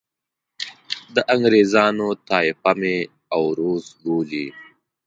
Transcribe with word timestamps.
د 1.15 1.17
انګریزانو 1.33 2.07
طایفه 2.29 2.71
مې 2.79 2.97
اوروس 3.37 3.85
بولي. 4.03 4.47